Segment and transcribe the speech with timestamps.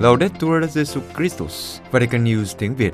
[0.00, 2.92] Laudetur Jesu Christus, Vatican News tiếng Việt.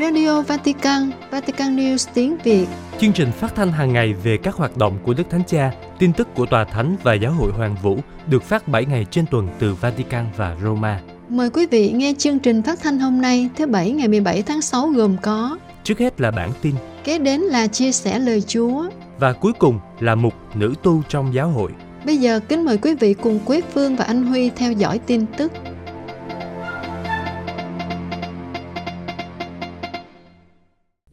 [0.00, 2.66] Radio Vatican, Vatican News tiếng Việt.
[3.00, 6.12] Chương trình phát thanh hàng ngày về các hoạt động của Đức Thánh Cha, tin
[6.12, 9.48] tức của Tòa Thánh và Giáo hội Hoàng Vũ được phát 7 ngày trên tuần
[9.58, 11.00] từ Vatican và Roma.
[11.28, 14.62] Mời quý vị nghe chương trình phát thanh hôm nay thứ Bảy ngày 17 tháng
[14.62, 18.84] 6 gồm có Trước hết là bản tin Kế đến là chia sẻ lời Chúa
[19.18, 21.72] và cuối cùng là mục nữ tu trong giáo hội.
[22.06, 25.26] Bây giờ kính mời quý vị cùng Quế Phương và anh Huy theo dõi tin
[25.38, 25.52] tức.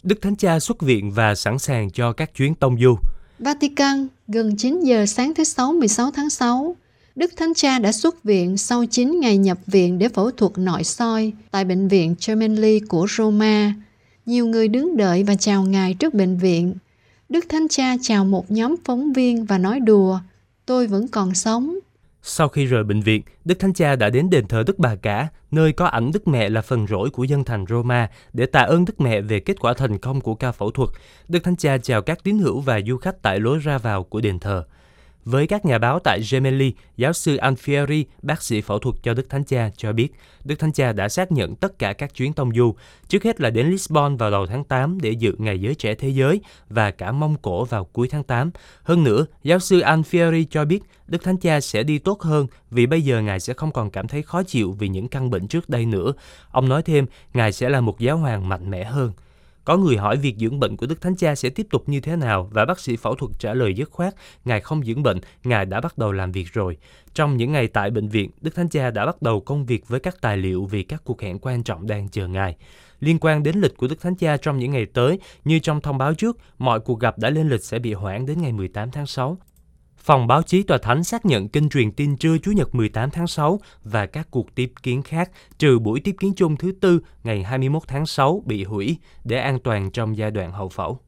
[0.03, 2.97] Đức Thánh Cha xuất viện và sẵn sàng cho các chuyến tông du.
[3.39, 6.75] Vatican, gần 9 giờ sáng thứ Sáu 16 tháng 6,
[7.15, 10.83] Đức Thánh Cha đã xuất viện sau 9 ngày nhập viện để phẫu thuật nội
[10.83, 13.73] soi tại bệnh viện Gemelli của Roma.
[14.25, 16.75] Nhiều người đứng đợi và chào Ngài trước bệnh viện.
[17.33, 20.19] Đức Thánh Cha chào một nhóm phóng viên và nói đùa,
[20.65, 21.79] tôi vẫn còn sống.
[22.21, 25.27] Sau khi rời bệnh viện, Đức Thánh Cha đã đến đền thờ Đức Bà Cả,
[25.51, 28.85] nơi có ảnh Đức Mẹ là phần rỗi của dân thành Roma, để tạ ơn
[28.85, 30.89] Đức Mẹ về kết quả thành công của ca phẫu thuật.
[31.27, 34.21] Đức Thánh Cha chào các tín hữu và du khách tại lối ra vào của
[34.21, 34.65] đền thờ.
[35.25, 39.29] Với các nhà báo tại Gemelli, giáo sư Alfieri, bác sĩ phẫu thuật cho Đức
[39.29, 40.09] Thánh Cha, cho biết
[40.43, 42.75] Đức Thánh Cha đã xác nhận tất cả các chuyến tông du,
[43.07, 46.09] trước hết là đến Lisbon vào đầu tháng 8 để dự Ngày Giới Trẻ Thế
[46.09, 48.51] Giới và cả Mông Cổ vào cuối tháng 8.
[48.83, 52.85] Hơn nữa, giáo sư Alfieri cho biết Đức Thánh Cha sẽ đi tốt hơn vì
[52.85, 55.69] bây giờ Ngài sẽ không còn cảm thấy khó chịu vì những căn bệnh trước
[55.69, 56.13] đây nữa.
[56.51, 59.11] Ông nói thêm, Ngài sẽ là một giáo hoàng mạnh mẽ hơn.
[59.65, 62.15] Có người hỏi việc dưỡng bệnh của Đức Thánh Cha sẽ tiếp tục như thế
[62.15, 65.65] nào và bác sĩ phẫu thuật trả lời dứt khoát, Ngài không dưỡng bệnh, Ngài
[65.65, 66.77] đã bắt đầu làm việc rồi.
[67.13, 69.99] Trong những ngày tại bệnh viện, Đức Thánh Cha đã bắt đầu công việc với
[69.99, 72.55] các tài liệu vì các cuộc hẹn quan trọng đang chờ Ngài.
[72.99, 75.97] Liên quan đến lịch của Đức Thánh Cha trong những ngày tới, như trong thông
[75.97, 79.07] báo trước, mọi cuộc gặp đã lên lịch sẽ bị hoãn đến ngày 18 tháng
[79.07, 79.37] 6.
[80.03, 83.27] Phòng báo chí tòa thánh xác nhận kênh truyền tin trưa Chủ nhật 18 tháng
[83.27, 87.43] 6 và các cuộc tiếp kiến khác, trừ buổi tiếp kiến chung thứ tư ngày
[87.43, 90.99] 21 tháng 6 bị hủy để an toàn trong giai đoạn hậu phẫu.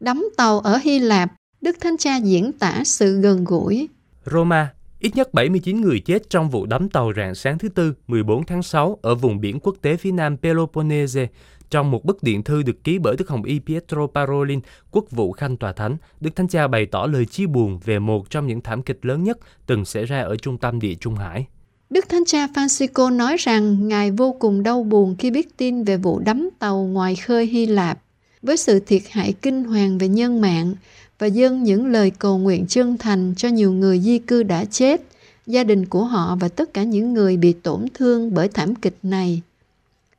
[0.00, 3.88] Đắm tàu ở Hy Lạp, Đức Thánh Cha diễn tả sự gần gũi.
[4.24, 8.46] Roma, ít nhất 79 người chết trong vụ đắm tàu rạng sáng thứ Tư 14
[8.46, 11.28] tháng 6 ở vùng biển quốc tế phía nam Peloponnese
[11.72, 14.60] trong một bức điện thư được ký bởi Đức Hồng Y Pietro Parolin,
[14.90, 18.30] quốc vụ khanh tòa thánh, Đức Thánh Cha bày tỏ lời chia buồn về một
[18.30, 21.46] trong những thảm kịch lớn nhất từng xảy ra ở trung tâm địa Trung Hải.
[21.90, 25.96] Đức Thánh Cha Francisco nói rằng Ngài vô cùng đau buồn khi biết tin về
[25.96, 27.98] vụ đắm tàu ngoài khơi Hy Lạp,
[28.42, 30.74] với sự thiệt hại kinh hoàng về nhân mạng
[31.18, 35.00] và dâng những lời cầu nguyện chân thành cho nhiều người di cư đã chết,
[35.46, 38.96] gia đình của họ và tất cả những người bị tổn thương bởi thảm kịch
[39.02, 39.42] này.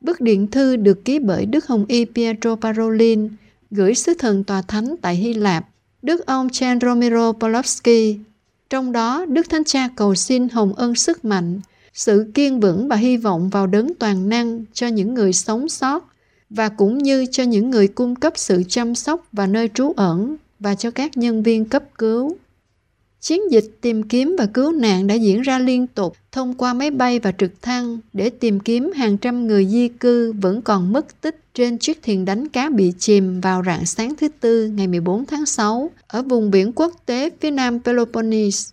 [0.04, 3.28] Bức điện thư được ký bởi Đức Hồng Y Pietro Parolin
[3.70, 5.68] gửi sứ thần tòa thánh tại Hy Lạp,
[6.02, 8.18] Đức ông Chan Romero Polovsky.
[8.70, 11.60] Trong đó, Đức Thánh Cha cầu xin hồng ân sức mạnh,
[11.94, 16.08] sự kiên vững và hy vọng vào đấng toàn năng cho những người sống sót
[16.50, 20.36] và cũng như cho những người cung cấp sự chăm sóc và nơi trú ẩn
[20.60, 22.36] và cho các nhân viên cấp cứu.
[23.24, 26.90] Chiến dịch tìm kiếm và cứu nạn đã diễn ra liên tục thông qua máy
[26.90, 31.20] bay và trực thăng để tìm kiếm hàng trăm người di cư vẫn còn mất
[31.20, 35.26] tích trên chiếc thuyền đánh cá bị chìm vào rạng sáng thứ Tư ngày 14
[35.26, 38.72] tháng 6 ở vùng biển quốc tế phía nam Peloponnese.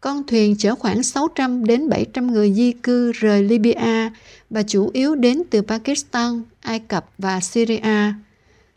[0.00, 4.12] Con thuyền chở khoảng 600 đến 700 người di cư rời Libya
[4.50, 8.12] và chủ yếu đến từ Pakistan, Ai Cập và Syria.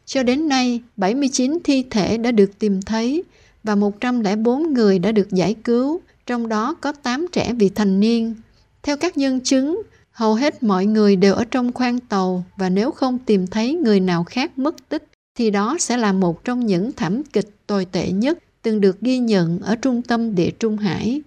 [0.05, 3.23] Cho đến nay, 79 thi thể đã được tìm thấy
[3.63, 8.35] và 104 người đã được giải cứu, trong đó có 8 trẻ vị thành niên.
[8.83, 9.81] Theo các nhân chứng,
[10.11, 13.99] hầu hết mọi người đều ở trong khoang tàu và nếu không tìm thấy người
[13.99, 18.11] nào khác mất tích thì đó sẽ là một trong những thảm kịch tồi tệ
[18.11, 21.21] nhất từng được ghi nhận ở trung tâm địa Trung Hải.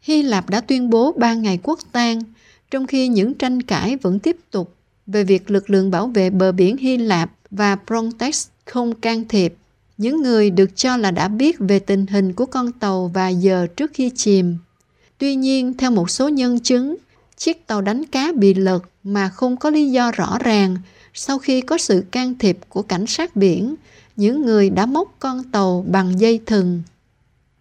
[0.00, 2.22] Hy Lạp đã tuyên bố ba ngày quốc tang,
[2.70, 4.74] trong khi những tranh cãi vẫn tiếp tục
[5.06, 9.54] về việc lực lượng bảo vệ bờ biển Hy Lạp và Frontex không can thiệp.
[9.98, 13.66] Những người được cho là đã biết về tình hình của con tàu vài giờ
[13.76, 14.56] trước khi chìm.
[15.18, 16.96] Tuy nhiên, theo một số nhân chứng,
[17.36, 20.76] chiếc tàu đánh cá bị lật mà không có lý do rõ ràng
[21.14, 23.74] sau khi có sự can thiệp của cảnh sát biển,
[24.16, 26.82] những người đã móc con tàu bằng dây thừng.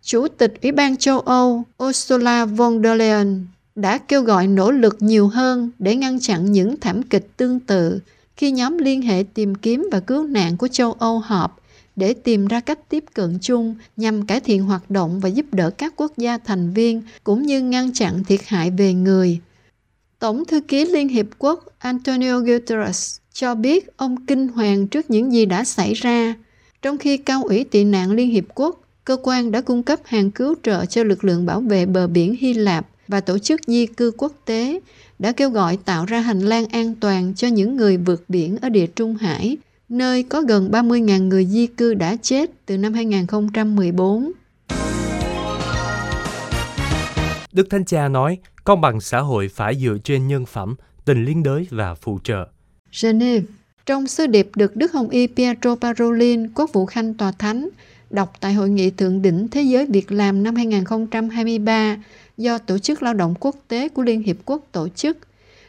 [0.01, 3.45] Chủ tịch Ủy ban châu Âu Ursula von der Leyen
[3.75, 7.99] đã kêu gọi nỗ lực nhiều hơn để ngăn chặn những thảm kịch tương tự
[8.35, 11.59] khi nhóm liên hệ tìm kiếm và cứu nạn của châu Âu họp
[11.95, 15.69] để tìm ra cách tiếp cận chung nhằm cải thiện hoạt động và giúp đỡ
[15.69, 19.39] các quốc gia thành viên cũng như ngăn chặn thiệt hại về người.
[20.19, 25.33] Tổng thư ký Liên Hiệp Quốc Antonio Guterres cho biết ông kinh hoàng trước những
[25.33, 26.35] gì đã xảy ra,
[26.81, 30.31] Trong khi Cao ủy tị nạn Liên Hiệp Quốc, cơ quan đã cung cấp hàng
[30.31, 33.85] cứu trợ cho lực lượng bảo vệ bờ biển Hy Lạp và Tổ chức Di
[33.85, 34.79] cư Quốc tế
[35.19, 38.69] đã kêu gọi tạo ra hành lang an toàn cho những người vượt biển ở
[38.69, 39.57] địa Trung Hải,
[39.93, 44.31] nơi có gần 30.000 người di cư đã chết từ năm 2014.
[47.51, 50.75] Đức Thánh Cha nói, công bằng xã hội phải dựa trên nhân phẩm,
[51.05, 52.47] tình liên đới và phụ trợ.
[53.01, 53.45] Geneva
[53.85, 57.69] Trong sứ điệp được Đức Hồng Y Pietro Parolin, Quốc vụ Khanh Tòa Thánh,
[58.09, 61.97] đọc tại Hội nghị Thượng đỉnh Thế giới Việc làm năm 2023
[62.37, 65.17] do Tổ chức Lao động Quốc tế của Liên Hiệp Quốc tổ chức,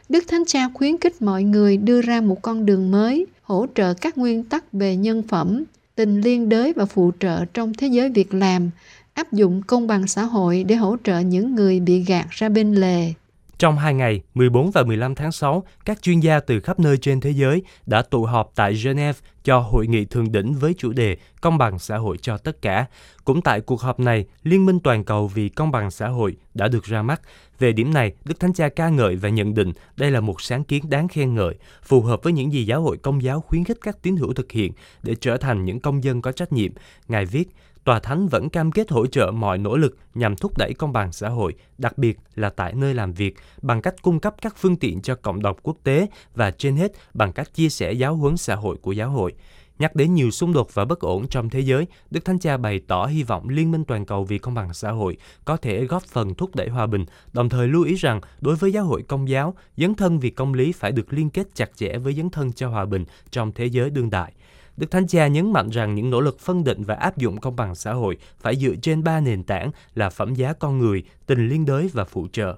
[0.09, 3.93] Đức Thánh Cha khuyến khích mọi người đưa ra một con đường mới, hỗ trợ
[3.93, 5.63] các nguyên tắc về nhân phẩm,
[5.95, 8.69] tình liên đới và phụ trợ trong thế giới việc làm,
[9.13, 12.73] áp dụng công bằng xã hội để hỗ trợ những người bị gạt ra bên
[12.73, 13.13] lề.
[13.57, 17.19] Trong hai ngày 14 và 15 tháng 6, các chuyên gia từ khắp nơi trên
[17.19, 21.17] thế giới đã tụ họp tại Geneva cho hội nghị thượng đỉnh với chủ đề
[21.41, 22.85] Công bằng xã hội cho tất cả.
[23.25, 26.67] Cũng tại cuộc họp này, Liên minh toàn cầu vì công bằng xã hội đã
[26.67, 27.21] được ra mắt.
[27.59, 30.63] Về điểm này, Đức Thánh Cha ca ngợi và nhận định đây là một sáng
[30.63, 33.77] kiến đáng khen ngợi, phù hợp với những gì giáo hội công giáo khuyến khích
[33.81, 34.71] các tín hữu thực hiện
[35.03, 36.71] để trở thành những công dân có trách nhiệm.
[37.07, 37.49] Ngài viết,
[37.85, 41.11] Tòa Thánh vẫn cam kết hỗ trợ mọi nỗ lực nhằm thúc đẩy công bằng
[41.11, 44.75] xã hội, đặc biệt là tại nơi làm việc, bằng cách cung cấp các phương
[44.75, 48.37] tiện cho cộng đồng quốc tế và trên hết bằng cách chia sẻ giáo huấn
[48.37, 49.33] xã hội của giáo hội.
[49.79, 52.81] Nhắc đến nhiều xung đột và bất ổn trong thế giới, Đức Thánh Cha bày
[52.87, 56.03] tỏ hy vọng Liên minh toàn cầu vì công bằng xã hội có thể góp
[56.03, 59.29] phần thúc đẩy hòa bình, đồng thời lưu ý rằng đối với giáo hội công
[59.29, 62.51] giáo, dấn thân vì công lý phải được liên kết chặt chẽ với dấn thân
[62.51, 64.33] cho hòa bình trong thế giới đương đại.
[64.77, 67.55] Đức Thánh Cha nhấn mạnh rằng những nỗ lực phân định và áp dụng công
[67.55, 71.47] bằng xã hội phải dựa trên ba nền tảng là phẩm giá con người, tình
[71.47, 72.55] liên đới và phụ trợ.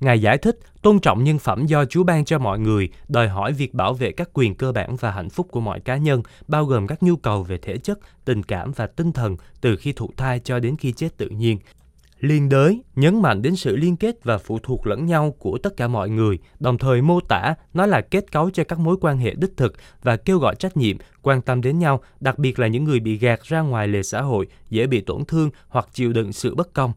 [0.00, 3.52] Ngài giải thích, tôn trọng nhân phẩm do Chúa ban cho mọi người, đòi hỏi
[3.52, 6.64] việc bảo vệ các quyền cơ bản và hạnh phúc của mọi cá nhân, bao
[6.64, 10.10] gồm các nhu cầu về thể chất, tình cảm và tinh thần từ khi thụ
[10.16, 11.58] thai cho đến khi chết tự nhiên.
[12.20, 15.76] Liên đới nhấn mạnh đến sự liên kết và phụ thuộc lẫn nhau của tất
[15.76, 19.18] cả mọi người, đồng thời mô tả nó là kết cấu cho các mối quan
[19.18, 22.66] hệ đích thực và kêu gọi trách nhiệm, quan tâm đến nhau, đặc biệt là
[22.66, 26.12] những người bị gạt ra ngoài lề xã hội, dễ bị tổn thương hoặc chịu
[26.12, 26.92] đựng sự bất công.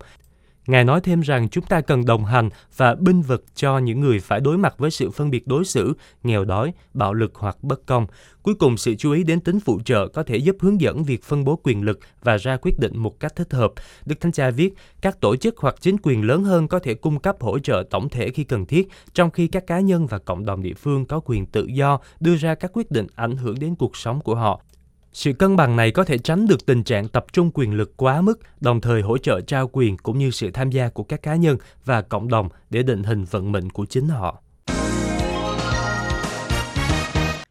[0.70, 4.20] Ngài nói thêm rằng chúng ta cần đồng hành và binh vực cho những người
[4.20, 5.94] phải đối mặt với sự phân biệt đối xử,
[6.24, 8.08] nghèo đói, bạo lực hoặc bất công.
[8.42, 11.24] Cuối cùng, sự chú ý đến tính phụ trợ có thể giúp hướng dẫn việc
[11.24, 13.72] phân bố quyền lực và ra quyết định một cách thích hợp.
[14.06, 17.20] Đức Thánh Cha viết, các tổ chức hoặc chính quyền lớn hơn có thể cung
[17.20, 20.46] cấp hỗ trợ tổng thể khi cần thiết, trong khi các cá nhân và cộng
[20.46, 23.76] đồng địa phương có quyền tự do đưa ra các quyết định ảnh hưởng đến
[23.76, 24.62] cuộc sống của họ.
[25.14, 28.22] Sự cân bằng này có thể tránh được tình trạng tập trung quyền lực quá
[28.22, 31.36] mức, đồng thời hỗ trợ trao quyền cũng như sự tham gia của các cá
[31.36, 34.42] nhân và cộng đồng để định hình vận mệnh của chính họ.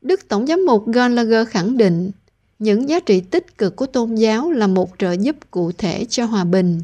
[0.03, 2.11] Đức Tổng giám mục Gallagher khẳng định
[2.59, 6.25] những giá trị tích cực của tôn giáo là một trợ giúp cụ thể cho
[6.25, 6.81] hòa bình.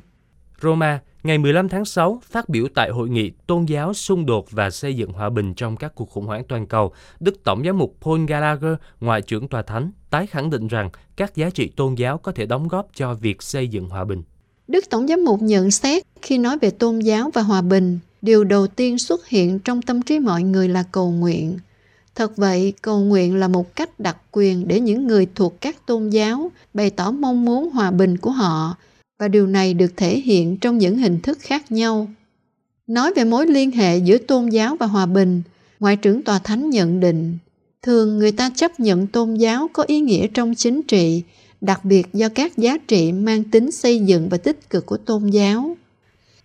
[0.63, 4.71] Roma, ngày 15 tháng 6, phát biểu tại hội nghị Tôn giáo xung đột và
[4.71, 7.97] xây dựng hòa bình trong các cuộc khủng hoảng toàn cầu, Đức Tổng giám mục
[8.03, 12.19] Paul Gallagher, Ngoại trưởng Tòa Thánh, tái khẳng định rằng các giá trị tôn giáo
[12.19, 14.23] có thể đóng góp cho việc xây dựng hòa bình.
[14.69, 18.45] Đức Tổng giám mục nhận xét khi nói về tôn giáo và hòa bình, điều
[18.45, 21.59] đầu tiên xuất hiện trong tâm trí mọi người là cầu nguyện.
[22.15, 26.11] Thật vậy, cầu nguyện là một cách đặc quyền để những người thuộc các tôn
[26.11, 28.77] giáo bày tỏ mong muốn hòa bình của họ
[29.25, 32.09] và điều này được thể hiện trong những hình thức khác nhau.
[32.87, 35.43] Nói về mối liên hệ giữa tôn giáo và hòa bình,
[35.81, 37.39] Ngoại trưởng Tòa Thánh nhận định,
[37.83, 41.23] thường người ta chấp nhận tôn giáo có ý nghĩa trong chính trị,
[41.61, 45.27] đặc biệt do các giá trị mang tính xây dựng và tích cực của tôn
[45.27, 45.77] giáo.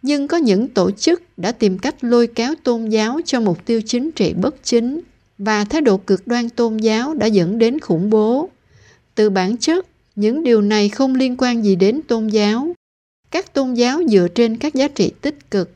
[0.02, 3.82] Nhưng có những tổ chức đã tìm cách lôi kéo tôn giáo cho mục tiêu
[3.86, 5.02] chính trị bất chính
[5.38, 8.50] và thái độ cực đoan tôn giáo đã dẫn đến khủng bố.
[9.16, 9.86] Từ bản chất,
[10.16, 12.74] những điều này không liên quan gì đến tôn giáo.
[13.32, 15.72] Các tôn giáo dựa trên các giá trị tích cực.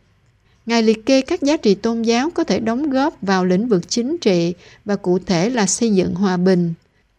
[0.66, 3.90] Ngài liệt kê các giá trị tôn giáo có thể đóng góp vào lĩnh vực
[3.90, 4.54] chính trị
[4.86, 6.74] và cụ thể là xây dựng hòa bình,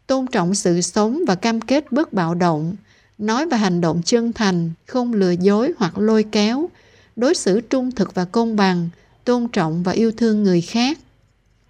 [0.07, 2.77] tôn trọng sự sống và cam kết bất bạo động,
[3.19, 6.69] nói và hành động chân thành, không lừa dối hoặc lôi kéo,
[7.17, 8.89] đối xử trung thực và công bằng,
[9.25, 10.99] tôn trọng và yêu thương người khác.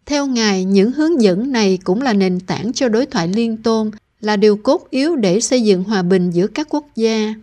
[0.06, 3.90] Theo Ngài, những hướng dẫn này cũng là nền tảng cho đối thoại liên tôn
[4.24, 7.34] là điều cốt yếu để xây dựng hòa bình giữa các quốc gia.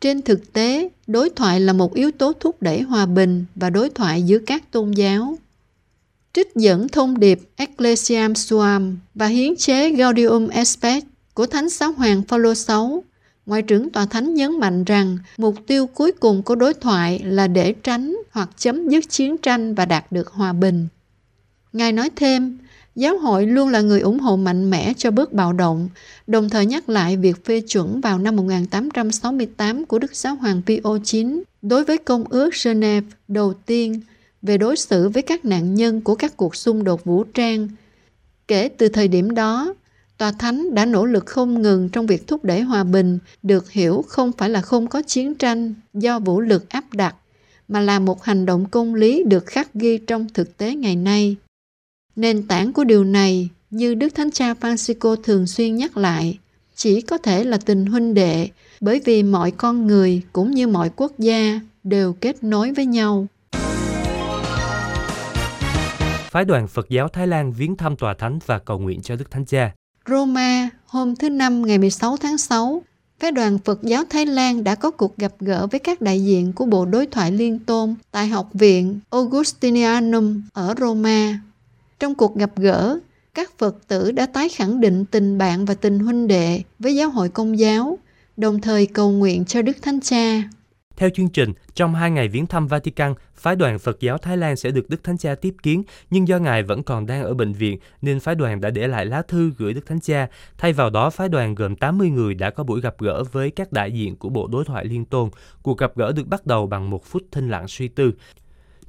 [0.00, 3.90] Trên thực tế, đối thoại là một yếu tố thúc đẩy hòa bình và đối
[3.90, 5.38] thoại giữa các tôn giáo.
[6.32, 11.92] Trích dẫn thông điệp Ecclesiam Suam và hiến chế Gaudium et Spes của Thánh Giáo
[11.92, 12.74] Hoàng Phaolô VI,
[13.46, 17.46] Ngoại trưởng Tòa Thánh nhấn mạnh rằng mục tiêu cuối cùng của đối thoại là
[17.46, 20.88] để tránh hoặc chấm dứt chiến tranh và đạt được hòa bình.
[21.72, 22.58] Ngài nói thêm,
[22.98, 25.88] Giáo hội luôn là người ủng hộ mạnh mẽ cho bước bạo động,
[26.26, 30.98] đồng thời nhắc lại việc phê chuẩn vào năm 1868 của Đức Giáo hoàng Pio
[31.12, 31.26] IX
[31.62, 34.00] đối với Công ước Geneva đầu tiên
[34.42, 37.68] về đối xử với các nạn nhân của các cuộc xung đột vũ trang.
[38.48, 39.74] Kể từ thời điểm đó,
[40.18, 44.04] Tòa Thánh đã nỗ lực không ngừng trong việc thúc đẩy hòa bình, được hiểu
[44.08, 47.14] không phải là không có chiến tranh do vũ lực áp đặt,
[47.68, 51.36] mà là một hành động công lý được khắc ghi trong thực tế ngày nay.
[52.18, 56.38] Nền tảng của điều này, như Đức Thánh Cha Francisco thường xuyên nhắc lại,
[56.74, 58.48] chỉ có thể là tình huynh đệ
[58.80, 63.26] bởi vì mọi con người cũng như mọi quốc gia đều kết nối với nhau.
[66.30, 69.30] Phái đoàn Phật giáo Thái Lan viếng thăm tòa thánh và cầu nguyện cho Đức
[69.30, 69.72] Thánh Cha.
[70.08, 72.82] Roma, hôm thứ Năm ngày 16 tháng 6,
[73.20, 76.52] phái đoàn Phật giáo Thái Lan đã có cuộc gặp gỡ với các đại diện
[76.52, 81.40] của Bộ Đối thoại Liên Tôn tại Học viện Augustinianum ở Roma.
[81.98, 82.98] Trong cuộc gặp gỡ,
[83.34, 87.10] các Phật tử đã tái khẳng định tình bạn và tình huynh đệ với giáo
[87.10, 87.98] hội công giáo,
[88.36, 90.42] đồng thời cầu nguyện cho Đức Thánh Cha.
[90.96, 94.56] Theo chương trình, trong hai ngày viếng thăm Vatican, phái đoàn Phật giáo Thái Lan
[94.56, 97.52] sẽ được Đức Thánh Cha tiếp kiến, nhưng do Ngài vẫn còn đang ở bệnh
[97.52, 100.28] viện nên phái đoàn đã để lại lá thư gửi Đức Thánh Cha.
[100.58, 103.72] Thay vào đó, phái đoàn gồm 80 người đã có buổi gặp gỡ với các
[103.72, 105.30] đại diện của Bộ Đối thoại Liên Tôn.
[105.62, 108.12] Cuộc gặp gỡ được bắt đầu bằng một phút thinh lặng suy tư.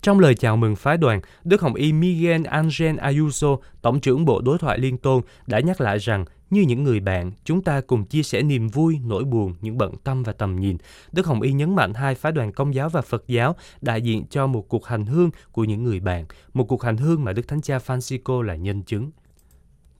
[0.02, 3.48] Trong lời chào mừng phái đoàn, Đức Hồng Y Miguel Angel Ayuso,
[3.82, 7.32] Tổng trưởng Bộ Đối thoại Liên Tôn, đã nhắc lại rằng như những người bạn,
[7.44, 10.78] chúng ta cùng chia sẻ niềm vui, nỗi buồn, những bận tâm và tầm nhìn.
[11.12, 14.26] Đức Hồng Y nhấn mạnh hai phái đoàn công giáo và Phật giáo đại diện
[14.30, 17.48] cho một cuộc hành hương của những người bạn, một cuộc hành hương mà Đức
[17.48, 19.12] Thánh Cha Francisco là nhân chứng.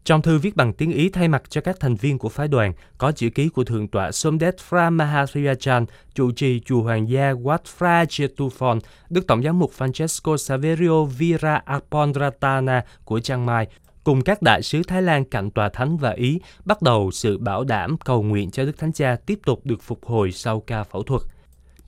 [0.10, 2.74] Trong thư viết bằng tiếng Ý thay mặt cho các thành viên của phái đoàn,
[2.98, 5.86] có chữ ký của Thượng tọa Somdet Fra Mahathirachan,
[6.16, 11.62] trụ trì chùa Hoàng gia Wat Fra Chetufon, Đức Tổng giám mục Francesco Saverio Vira
[11.66, 13.68] Apondratana của Chiang Mai,
[14.04, 17.64] cùng các đại sứ Thái Lan cạnh tòa thánh và Ý bắt đầu sự bảo
[17.64, 21.04] đảm cầu nguyện cho Đức Thánh Cha tiếp tục được phục hồi sau ca phẫu
[21.04, 21.22] thuật.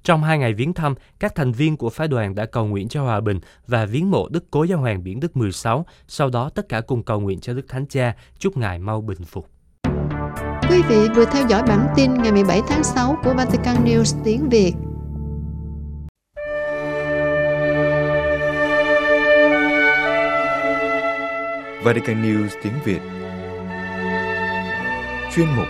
[0.03, 3.03] Trong hai ngày viếng thăm, các thành viên của phái đoàn đã cầu nguyện cho
[3.03, 6.69] hòa bình và viếng mộ Đức Cố Giáo Hoàng Biển Đức 16, sau đó tất
[6.69, 9.47] cả cùng cầu nguyện cho Đức Thánh Cha, chúc Ngài mau bình phục.
[10.69, 14.49] Quý vị vừa theo dõi bản tin ngày 17 tháng 6 của Vatican News tiếng
[14.49, 14.73] Việt.
[21.83, 23.01] Vatican News tiếng Việt
[25.35, 25.67] Chuyên mục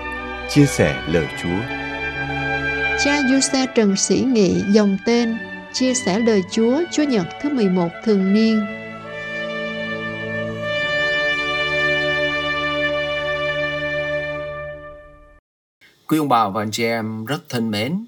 [0.50, 1.81] Chia sẻ lời Chúa
[3.04, 5.38] Cha Giuse Trần Sĩ Nghị dòng tên
[5.74, 8.66] Chia sẻ lời Chúa Chúa Nhật thứ 11 thường niên.
[16.08, 18.06] Quý ông bà và anh chị em rất thân mến,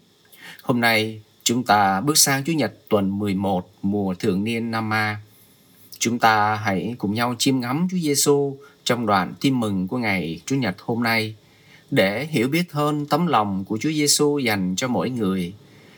[0.64, 5.18] Hôm nay chúng ta bước sang Chúa Nhật tuần 11 mùa thường niên năm A.
[6.00, 10.42] Chúng ta hãy cùng nhau chiêm ngắm Chúa Giêsu trong đoạn tin mừng của ngày
[10.46, 11.36] Chúa nhật hôm nay
[11.96, 15.54] để hiểu biết hơn tấm lòng của Chúa Giêsu dành cho mỗi người,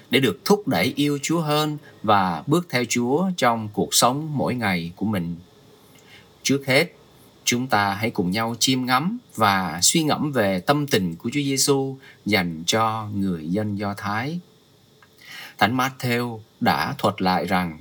[0.09, 4.55] để được thúc đẩy yêu Chúa hơn và bước theo Chúa trong cuộc sống mỗi
[4.55, 5.35] ngày của mình.
[6.43, 6.95] Trước hết,
[7.43, 11.41] chúng ta hãy cùng nhau chiêm ngắm và suy ngẫm về tâm tình của Chúa
[11.41, 14.39] Giêsu dành cho người dân Do Thái.
[15.57, 17.79] Thánh Matthew đã thuật lại rằng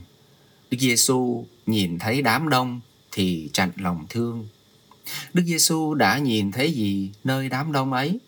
[0.70, 2.80] Đức Giêsu nhìn thấy đám đông
[3.12, 4.46] thì chặn lòng thương.
[5.34, 8.18] Đức Giêsu đã nhìn thấy gì nơi đám đông ấy?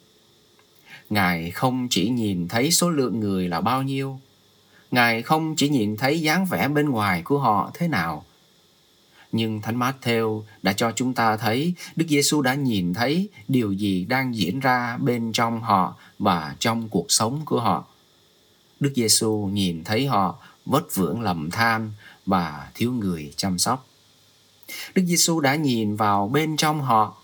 [1.10, 4.20] Ngài không chỉ nhìn thấy số lượng người là bao nhiêu,
[4.90, 8.24] Ngài không chỉ nhìn thấy dáng vẻ bên ngoài của họ thế nào,
[9.32, 14.04] nhưng Thánh Matthew đã cho chúng ta thấy Đức Giêsu đã nhìn thấy điều gì
[14.04, 17.84] đang diễn ra bên trong họ và trong cuộc sống của họ.
[18.80, 21.92] Đức Giêsu nhìn thấy họ vất vưởng lầm than
[22.26, 23.86] và thiếu người chăm sóc.
[24.94, 27.16] Đức Giêsu đã nhìn vào bên trong họ.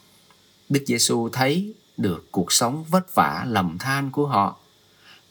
[0.68, 4.56] Đức Giêsu thấy được cuộc sống vất vả lầm than của họ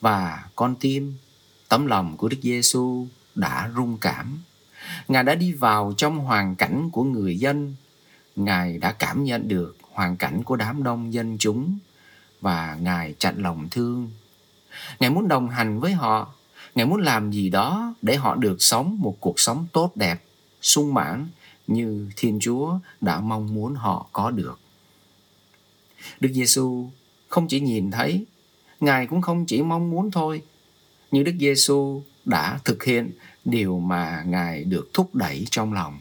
[0.01, 1.17] và con tim,
[1.69, 4.39] tấm lòng của Đức Giêsu đã rung cảm.
[5.07, 7.75] Ngài đã đi vào trong hoàn cảnh của người dân.
[8.35, 11.79] Ngài đã cảm nhận được hoàn cảnh của đám đông dân chúng
[12.41, 14.11] và Ngài chặn lòng thương.
[14.99, 16.33] Ngài muốn đồng hành với họ
[16.75, 20.23] Ngài muốn làm gì đó để họ được sống một cuộc sống tốt đẹp,
[20.61, 21.27] sung mãn
[21.67, 24.59] như Thiên Chúa đã mong muốn họ có được.
[26.19, 26.89] Đức Giêsu
[27.27, 28.25] không chỉ nhìn thấy,
[28.79, 30.41] Ngài cũng không chỉ mong muốn thôi,
[31.11, 33.11] nhưng Đức Giêsu đã thực hiện
[33.45, 35.99] điều mà Ngài được thúc đẩy trong lòng.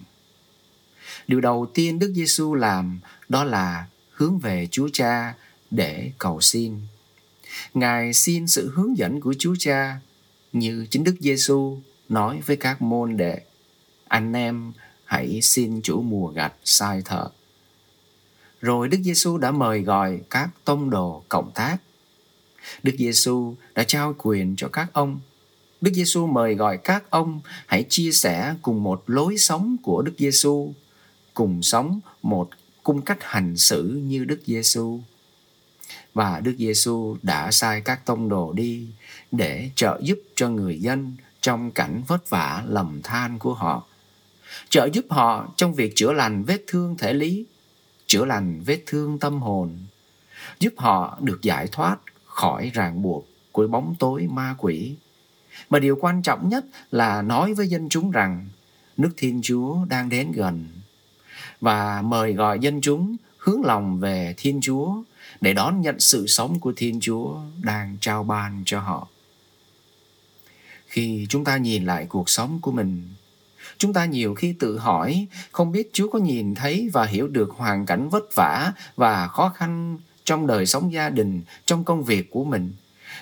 [1.27, 5.35] Điều đầu tiên Đức Giêsu làm đó là hướng về Chúa Cha
[5.71, 6.81] để cầu xin.
[7.75, 10.01] Ngài xin sự hướng dẫn của Chúa Cha
[10.53, 13.41] như chính Đức Giêsu nói với các môn đệ
[14.09, 14.73] anh em
[15.11, 17.31] hãy xin chủ mùa gặt sai thợ
[18.61, 21.77] rồi Đức Giêsu đã mời gọi các tông đồ cộng tác.
[22.83, 25.21] Đức Giêsu đã trao quyền cho các ông.
[25.81, 30.13] Đức Giêsu mời gọi các ông hãy chia sẻ cùng một lối sống của Đức
[30.19, 30.75] Giêsu,
[31.35, 32.51] cùng sống một
[32.83, 35.01] cung cách hành xử như Đức Giêsu.
[36.15, 38.89] Và Đức Giêsu đã sai các tông đồ đi
[39.33, 43.87] để trợ giúp cho người dân trong cảnh vất vả lầm than của họ.
[44.69, 47.45] Trợ giúp họ trong việc chữa lành vết thương thể lý,
[48.07, 49.79] chữa lành vết thương tâm hồn,
[50.61, 54.95] giúp họ được giải thoát khỏi ràng buộc của bóng tối ma quỷ.
[55.71, 58.49] Mà điều quan trọng nhất là nói với dân chúng rằng
[58.97, 60.69] nước Thiên Chúa đang đến gần
[61.61, 64.95] và mời gọi dân chúng hướng lòng về Thiên Chúa
[65.41, 69.09] để đón nhận sự sống của Thiên Chúa đang trao ban cho họ.
[70.87, 73.09] Khi chúng ta nhìn lại cuộc sống của mình,
[73.81, 77.51] chúng ta nhiều khi tự hỏi không biết Chúa có nhìn thấy và hiểu được
[77.51, 82.31] hoàn cảnh vất vả và khó khăn trong đời sống gia đình, trong công việc
[82.31, 82.73] của mình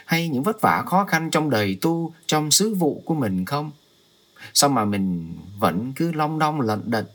[0.04, 3.70] hay những vất vả khó khăn trong đời tu, trong sứ vụ của mình không?
[4.54, 7.06] Sao mà mình vẫn cứ long đong lận đận?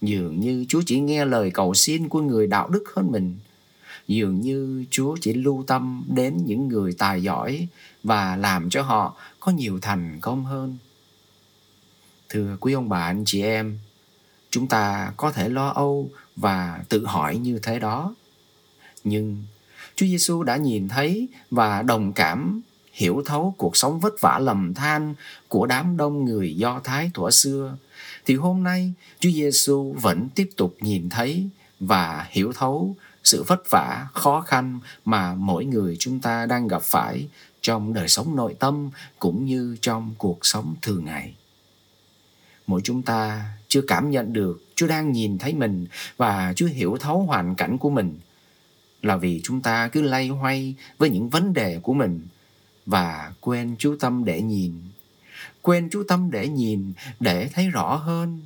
[0.00, 3.36] Dường như Chúa chỉ nghe lời cầu xin của người đạo đức hơn mình.
[4.08, 7.68] Dường như Chúa chỉ lưu tâm đến những người tài giỏi
[8.02, 10.76] và làm cho họ có nhiều thành công hơn.
[12.34, 13.78] Thưa quý ông bà anh chị em,
[14.50, 18.14] chúng ta có thể lo âu và tự hỏi như thế đó.
[19.04, 19.44] Nhưng
[19.96, 22.62] Chúa Giêsu đã nhìn thấy và đồng cảm
[22.92, 25.14] hiểu thấu cuộc sống vất vả lầm than
[25.48, 27.76] của đám đông người Do Thái thuở xưa
[28.26, 31.48] thì hôm nay Chúa Giêsu vẫn tiếp tục nhìn thấy
[31.80, 36.82] và hiểu thấu sự vất vả, khó khăn mà mỗi người chúng ta đang gặp
[36.82, 37.28] phải
[37.60, 41.34] trong đời sống nội tâm cũng như trong cuộc sống thường ngày.
[42.66, 46.96] Mỗi chúng ta chưa cảm nhận được Chúa đang nhìn thấy mình và Chúa hiểu
[47.00, 48.18] thấu hoàn cảnh của mình
[49.02, 52.26] là vì chúng ta cứ lay hoay với những vấn đề của mình
[52.86, 54.72] và quên chú tâm để nhìn.
[55.62, 58.42] Quên chú tâm để nhìn, để thấy rõ hơn,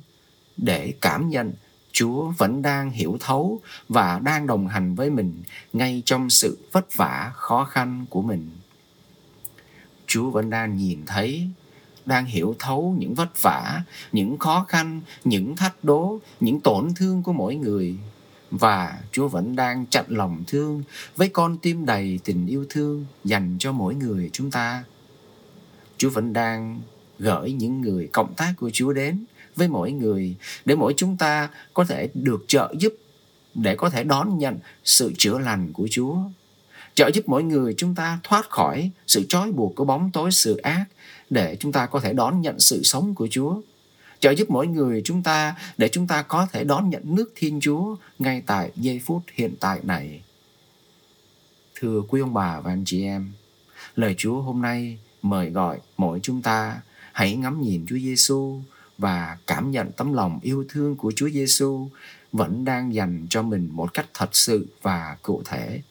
[0.57, 1.53] để cảm nhận
[1.91, 6.95] chúa vẫn đang hiểu thấu và đang đồng hành với mình ngay trong sự vất
[6.95, 8.49] vả, khó khăn của mình.
[10.07, 11.49] Chúa vẫn đang nhìn thấy
[12.09, 17.23] đang hiểu thấu những vất vả, những khó khăn, những thách đố, những tổn thương
[17.23, 17.97] của mỗi người
[18.51, 20.83] và Chúa vẫn đang chặn lòng thương
[21.15, 24.83] với con tim đầy tình yêu thương dành cho mỗi người chúng ta.
[25.97, 26.81] Chúa vẫn đang
[27.19, 31.49] gửi những người cộng tác của Chúa đến với mỗi người để mỗi chúng ta
[31.73, 32.93] có thể được trợ giúp,
[33.55, 36.17] để có thể đón nhận sự chữa lành của Chúa.
[36.99, 40.57] Trợ giúp mỗi người chúng ta thoát khỏi sự trói buộc của bóng tối sự
[40.57, 40.85] ác
[41.29, 43.61] để chúng ta có thể đón nhận sự sống của Chúa
[44.19, 47.59] trợ giúp mỗi người chúng ta để chúng ta có thể đón nhận nước Thiên
[47.61, 50.21] Chúa ngay tại giây phút hiện tại này.
[51.75, 53.31] Thưa quý ông bà và anh chị em,
[53.95, 56.81] lời Chúa hôm nay mời gọi mỗi chúng ta
[57.11, 58.61] hãy ngắm nhìn Chúa Giêsu
[58.97, 61.87] và cảm nhận tấm lòng yêu thương của Chúa Giêsu
[62.31, 65.81] vẫn đang dành cho mình một cách thật sự và cụ thể.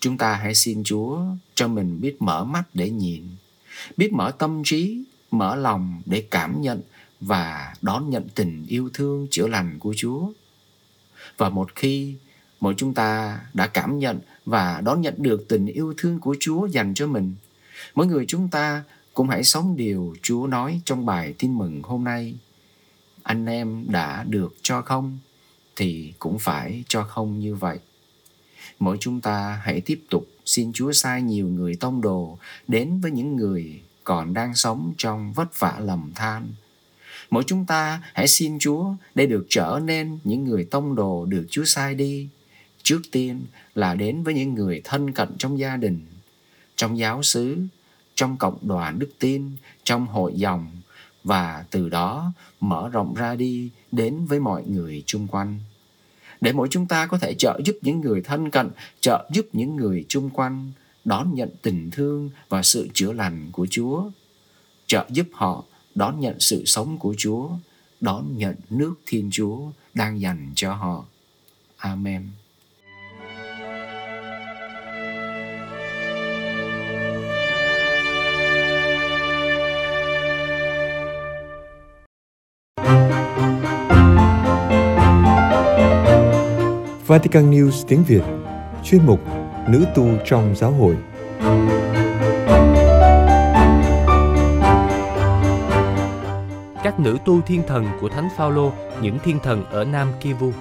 [0.00, 1.20] Chúng ta hãy xin Chúa
[1.54, 3.24] cho mình biết mở mắt để nhìn,
[3.96, 6.80] biết mở tâm trí, mở lòng để cảm nhận
[7.20, 10.32] và đón nhận tình yêu thương chữa lành của Chúa.
[11.38, 12.14] Và một khi
[12.60, 16.66] mỗi chúng ta đã cảm nhận và đón nhận được tình yêu thương của Chúa
[16.66, 17.34] dành cho mình,
[17.94, 18.84] mỗi người chúng ta
[19.14, 22.34] cũng hãy sống điều Chúa nói trong bài tin mừng hôm nay.
[23.22, 25.18] Anh em đã được cho không
[25.76, 27.78] thì cũng phải cho không như vậy.
[28.78, 33.10] Mỗi chúng ta hãy tiếp tục xin Chúa sai nhiều người tông đồ đến với
[33.10, 36.48] những người còn đang sống trong vất vả lầm than
[37.30, 41.46] Mỗi chúng ta hãy xin Chúa để được trở nên những người tông đồ được
[41.50, 42.28] Chúa sai đi.
[42.82, 43.44] Trước tiên
[43.74, 46.00] là đến với những người thân cận trong gia đình,
[46.76, 47.58] trong giáo xứ,
[48.14, 49.50] trong cộng đoàn đức tin,
[49.84, 50.66] trong hội dòng
[51.24, 55.58] và từ đó mở rộng ra đi đến với mọi người chung quanh.
[56.40, 59.76] Để mỗi chúng ta có thể trợ giúp những người thân cận, trợ giúp những
[59.76, 60.72] người chung quanh
[61.04, 64.10] đón nhận tình thương và sự chữa lành của Chúa,
[64.86, 67.48] trợ giúp họ đón nhận sự sống của Chúa,
[68.00, 69.58] đón nhận nước Thiên Chúa
[69.94, 71.04] đang dành cho họ.
[71.76, 72.28] Amen.
[87.10, 88.22] Vatican News tiếng Việt,
[88.84, 89.20] chuyên mục
[89.68, 90.96] Nữ tu trong giáo hội.
[96.82, 100.52] Các nữ tu thiên thần của Thánh Phaolô, những thiên thần ở Nam Kivu.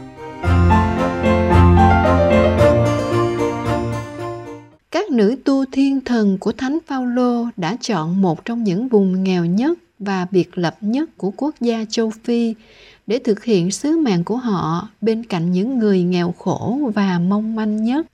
[4.91, 9.45] Các nữ tu thiên thần của Thánh Phaolô đã chọn một trong những vùng nghèo
[9.45, 12.55] nhất và biệt lập nhất của quốc gia châu Phi
[13.09, 17.55] để thực hiện sứ mạng của họ bên cạnh những người nghèo khổ và mong
[17.55, 18.05] manh nhất.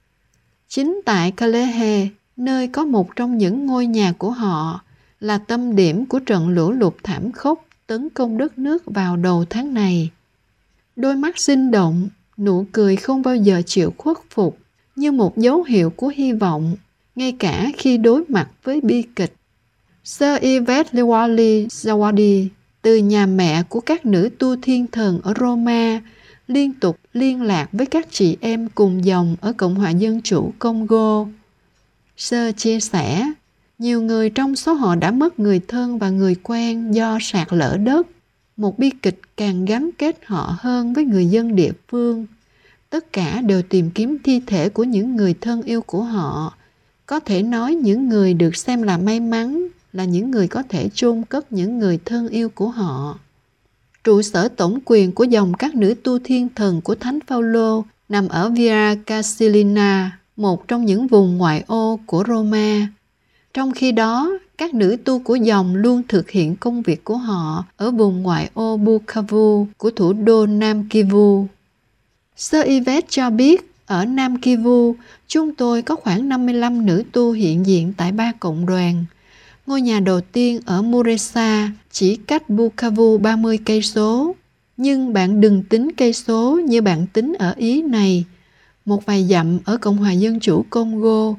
[0.67, 4.81] Chính tại Kalehe, nơi có một trong những ngôi nhà của họ,
[5.19, 9.45] là tâm điểm của trận lũ lụt thảm khốc tấn công đất nước vào đầu
[9.49, 10.09] tháng này.
[10.95, 14.57] Đôi mắt sinh động, nụ cười không bao giờ chịu khuất phục
[14.95, 16.75] như một dấu hiệu của hy vọng,
[17.15, 19.33] ngay cả khi đối mặt với bi kịch.
[20.03, 22.47] Sir Yvette Lewali Zawadi
[22.85, 26.01] từ nhà mẹ của các nữ tu thiên thần ở Roma
[26.47, 30.53] liên tục liên lạc với các chị em cùng dòng ở Cộng hòa Dân chủ
[30.59, 31.25] Congo.
[32.17, 33.31] Sơ chia sẻ,
[33.79, 37.77] nhiều người trong số họ đã mất người thân và người quen do sạt lở
[37.77, 38.07] đất.
[38.57, 42.25] Một bi kịch càng gắn kết họ hơn với người dân địa phương.
[42.89, 46.53] Tất cả đều tìm kiếm thi thể của những người thân yêu của họ.
[47.05, 50.89] Có thể nói những người được xem là may mắn là những người có thể
[50.93, 53.19] chôn cất những người thân yêu của họ.
[54.03, 58.27] Trụ sở tổng quyền của dòng các nữ tu thiên thần của Thánh Phaolô nằm
[58.27, 62.87] ở Via Casilina, một trong những vùng ngoại ô của Roma.
[63.53, 67.65] Trong khi đó, các nữ tu của dòng luôn thực hiện công việc của họ
[67.77, 71.47] ở vùng ngoại ô Bukavu của thủ đô Nam Kivu.
[72.35, 74.95] Sơ Yvette cho biết, ở Nam Kivu,
[75.27, 79.05] chúng tôi có khoảng 55 nữ tu hiện diện tại ba cộng đoàn.
[79.65, 84.35] Ngôi nhà đầu tiên ở Muresa chỉ cách Bukavu 30 cây số,
[84.77, 88.25] nhưng bạn đừng tính cây số như bạn tính ở Ý này.
[88.85, 91.35] Một vài dặm ở Cộng hòa Dân chủ Congo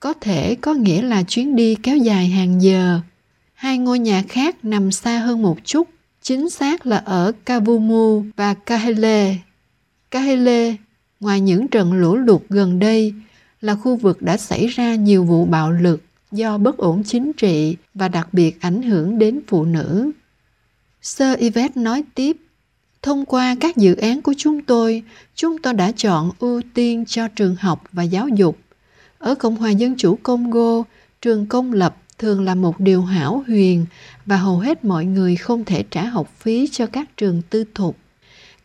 [0.00, 3.00] có thể có nghĩa là chuyến đi kéo dài hàng giờ.
[3.54, 5.88] Hai ngôi nhà khác nằm xa hơn một chút,
[6.22, 9.36] chính xác là ở Kavumu và Kahele.
[10.10, 10.76] Kahele,
[11.20, 13.14] ngoài những trận lũ lụt gần đây,
[13.60, 17.76] là khu vực đã xảy ra nhiều vụ bạo lực do bất ổn chính trị
[17.94, 20.10] và đặc biệt ảnh hưởng đến phụ nữ.
[21.02, 22.36] Sir Yvette nói tiếp,
[23.02, 25.02] thông qua các dự án của chúng tôi,
[25.34, 28.58] chúng tôi đã chọn ưu tiên cho trường học và giáo dục.
[29.18, 30.82] Ở Cộng hòa Dân chủ Congo,
[31.22, 33.86] trường công lập thường là một điều hảo huyền
[34.26, 37.96] và hầu hết mọi người không thể trả học phí cho các trường tư thục.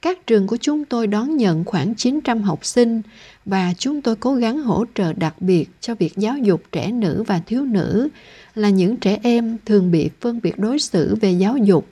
[0.01, 3.01] Các trường của chúng tôi đón nhận khoảng 900 học sinh
[3.45, 7.23] và chúng tôi cố gắng hỗ trợ đặc biệt cho việc giáo dục trẻ nữ
[7.27, 8.09] và thiếu nữ
[8.55, 11.87] là những trẻ em thường bị phân biệt đối xử về giáo dục.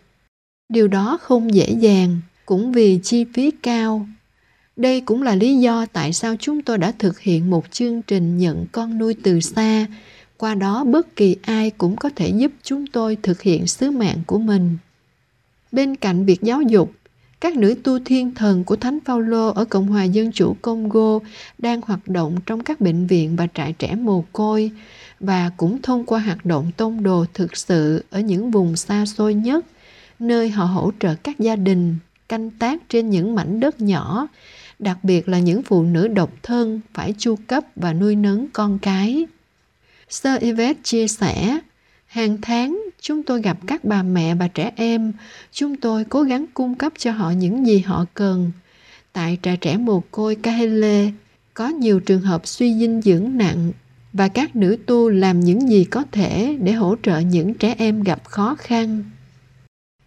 [0.70, 4.08] Điều đó không dễ dàng, cũng vì chi phí cao.
[4.76, 8.38] Đây cũng là lý do tại sao chúng tôi đã thực hiện một chương trình
[8.38, 9.86] nhận con nuôi từ xa,
[10.38, 14.18] qua đó bất kỳ ai cũng có thể giúp chúng tôi thực hiện sứ mạng
[14.28, 14.78] của mình.
[15.72, 16.92] Bên cạnh việc giáo dục,
[17.40, 21.20] các nữ tu thiên thần của Thánh Phaolô ở Cộng hòa Dân chủ Congo
[21.58, 24.72] đang hoạt động trong các bệnh viện và trại trẻ mồ côi
[25.20, 29.34] và cũng thông qua hoạt động tôn đồ thực sự ở những vùng xa xôi
[29.34, 29.66] nhất,
[30.20, 31.98] nơi họ hỗ trợ các gia đình
[32.30, 34.28] canh tác trên những mảnh đất nhỏ,
[34.80, 38.80] đặc biệt là những phụ nữ độc thân phải chu cấp và nuôi nấng con
[38.80, 39.26] cái.
[40.10, 41.60] Sơ Yvette chia sẻ,
[42.10, 45.14] hàng tháng, chúng tôi gặp các bà mẹ và trẻ em.
[45.52, 48.52] Chúng tôi cố gắng cung cấp cho họ những gì họ cần.
[49.14, 51.12] Tại trại trẻ mồ côi, kahele,
[51.54, 53.72] có nhiều trường hợp suy dinh dưỡng nặng
[54.14, 58.04] và các nữ tu làm những gì có thể để hỗ trợ những trẻ em
[58.04, 59.04] gặp khó khăn.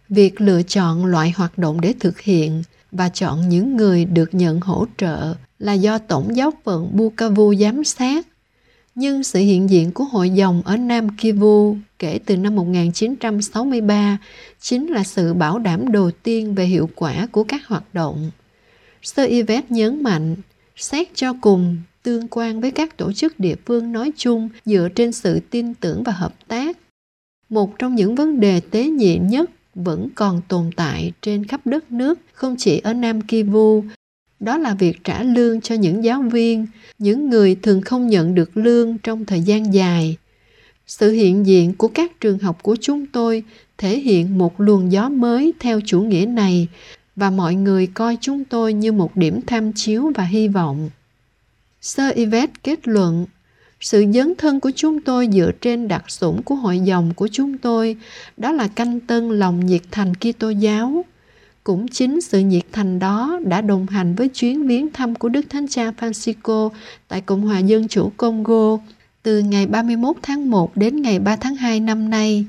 [0.09, 4.59] Việc lựa chọn loại hoạt động để thực hiện và chọn những người được nhận
[4.59, 8.27] hỗ trợ là do tổng giáo phận Bukavu giám sát
[8.95, 14.17] nhưng sự hiện diện của hội dòng ở Nam Kivu kể từ năm 1963
[14.59, 18.31] chính là sự bảo đảm đầu tiên về hiệu quả của các hoạt động.
[19.01, 20.35] Sơ Yvette nhấn mạnh,
[20.75, 25.11] xét cho cùng, tương quan với các tổ chức địa phương nói chung dựa trên
[25.11, 26.77] sự tin tưởng và hợp tác.
[27.49, 31.91] Một trong những vấn đề tế nhị nhất vẫn còn tồn tại trên khắp đất
[31.91, 33.83] nước, không chỉ ở Nam Kivu
[34.43, 36.67] đó là việc trả lương cho những giáo viên,
[36.99, 40.17] những người thường không nhận được lương trong thời gian dài.
[40.87, 43.43] Sự hiện diện của các trường học của chúng tôi
[43.77, 46.67] thể hiện một luồng gió mới theo chủ nghĩa này
[47.15, 50.89] và mọi người coi chúng tôi như một điểm tham chiếu và hy vọng.
[51.81, 53.25] Sơ yvette kết luận,
[53.79, 57.57] sự dấn thân của chúng tôi dựa trên đặc sủng của hội dòng của chúng
[57.57, 57.97] tôi,
[58.37, 61.05] đó là canh tân lòng nhiệt thành Kitô giáo
[61.63, 65.45] cũng chính sự nhiệt thành đó đã đồng hành với chuyến viếng thăm của Đức
[65.49, 66.69] Thánh Cha Francisco
[67.07, 68.77] tại Cộng hòa Dân chủ Congo
[69.23, 72.45] từ ngày 31 tháng 1 đến ngày 3 tháng 2 năm nay.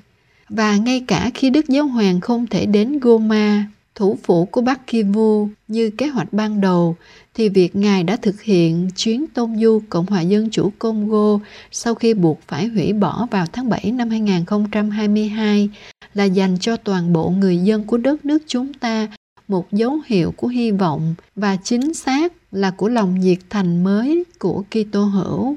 [0.48, 4.80] Và ngay cả khi Đức Giáo Hoàng không thể đến Goma, thủ phủ của Bắc
[4.87, 6.96] Kivu như kế hoạch ban đầu,
[7.35, 11.38] thì việc Ngài đã thực hiện chuyến tôn du Cộng hòa Dân chủ Congo
[11.70, 15.70] sau khi buộc phải hủy bỏ vào tháng 7 năm 2022
[16.14, 19.09] là dành cho toàn bộ người dân của đất nước chúng ta
[19.48, 24.24] một dấu hiệu của hy vọng và chính xác là của lòng nhiệt thành mới
[24.38, 25.57] của Kitô hữu.